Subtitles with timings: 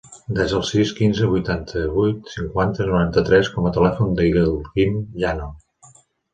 [0.37, 5.55] Desa el sis, quinze, vuitanta-vuit, cinquanta, noranta-tres com a telèfon del Guim Llano.